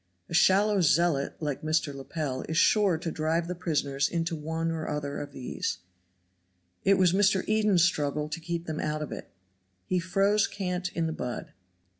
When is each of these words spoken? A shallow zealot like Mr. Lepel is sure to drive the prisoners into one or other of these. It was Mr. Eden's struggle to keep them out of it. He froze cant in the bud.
A 0.29 0.33
shallow 0.33 0.81
zealot 0.81 1.35
like 1.39 1.61
Mr. 1.61 1.93
Lepel 1.93 2.41
is 2.49 2.57
sure 2.57 2.97
to 2.97 3.11
drive 3.11 3.47
the 3.47 3.53
prisoners 3.53 4.09
into 4.09 4.35
one 4.35 4.71
or 4.71 4.87
other 4.87 5.19
of 5.19 5.31
these. 5.31 5.77
It 6.83 6.95
was 6.97 7.13
Mr. 7.13 7.47
Eden's 7.47 7.83
struggle 7.83 8.27
to 8.27 8.39
keep 8.39 8.65
them 8.65 8.79
out 8.79 9.03
of 9.03 9.11
it. 9.11 9.31
He 9.85 9.99
froze 9.99 10.47
cant 10.47 10.91
in 10.93 11.05
the 11.05 11.13
bud. 11.13 11.53